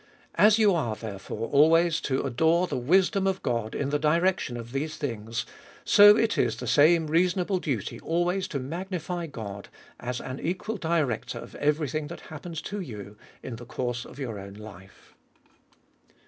As 0.33 0.57
you 0.57 0.73
are, 0.73 0.95
therefore, 0.95 1.47
always 1.49 2.01
to 2.01 2.23
adore 2.23 2.65
the 2.65 2.75
wisdom 2.75 3.27
of 3.27 3.43
God 3.43 3.75
in 3.75 3.89
the 3.91 3.99
direction 3.99 4.57
of 4.57 4.71
these 4.71 4.97
things; 4.97 5.45
so 5.85 6.17
it 6.17 6.39
is 6.39 6.55
the 6.57 6.65
same 6.65 7.05
reasonable 7.05 7.59
duty 7.59 7.99
always 7.99 8.47
to 8.47 8.57
magnify 8.57 9.27
God, 9.27 9.69
as 9.99 10.19
an 10.19 10.39
equal 10.39 10.77
director 10.77 11.37
of 11.37 11.53
every 11.57 11.87
thing 11.87 12.07
that 12.07 12.21
happens 12.33 12.63
to 12.63 12.79
you, 12.79 13.15
in 13.43 13.57
the 13.57 13.65
course 13.67 14.03
of 14.03 14.17
your 14.17 14.39
own 14.39 14.55
life. 14.55 15.13